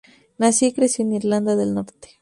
Nació 0.39 0.67
y 0.69 0.73
creció 0.73 1.05
en 1.05 1.13
Irlanda 1.13 1.55
del 1.55 1.75
Norte. 1.75 2.19